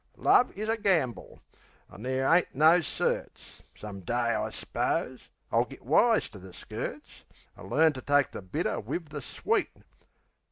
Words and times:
Love 0.17 0.51
is 0.57 0.67
a 0.67 0.77
gamble, 0.77 1.39
an' 1.93 2.01
there 2.01 2.27
ain't 2.33 2.55
no 2.55 2.79
certs. 2.79 3.61
Some 3.75 3.99
day, 3.99 4.33
I 4.33 4.49
s'pose, 4.49 5.29
I'll 5.51 5.65
git 5.65 5.83
wise 5.85 6.27
to 6.29 6.39
the 6.39 6.53
skirts, 6.53 7.23
An' 7.55 7.69
learn 7.69 7.93
to 7.93 8.01
take 8.01 8.31
the 8.31 8.41
bitter 8.41 8.79
wiv 8.79 9.09
the 9.09 9.21
sweet... 9.21 9.69